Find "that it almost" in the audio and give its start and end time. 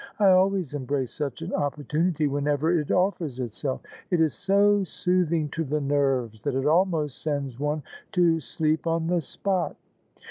6.41-7.21